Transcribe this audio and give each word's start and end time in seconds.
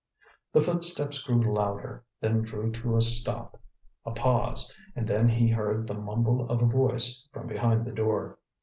The 0.51 0.61
footsteps 0.61 1.21
grew 1.21 1.39
louder, 1.53 2.03
then 2.21 2.41
drew 2.41 2.71
to 2.71 2.97
a 2.97 3.03
stop. 3.03 3.61
A 4.03 4.09
pause, 4.09 4.73
and 4.95 5.07
then 5.07 5.29
he 5.29 5.51
heard 5.51 5.85
the 5.85 5.93
mumble 5.93 6.49
of 6.49 6.63
a 6.63 6.65
voice 6.65 7.29
from 7.31 7.45
behind 7.45 7.85
the 7.85 7.91
door. 7.91 8.39